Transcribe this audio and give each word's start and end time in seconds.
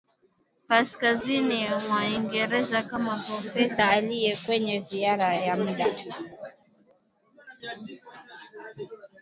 kaskazini 0.67 1.59
mwa 1.87 1.99
Uingereza 2.01 2.83
kama 2.83 3.23
profesa 3.27 3.89
aliye 3.89 4.37
kwenye 4.45 4.79
ziara 4.81 5.35
ya 5.35 5.55
mda 5.55 5.95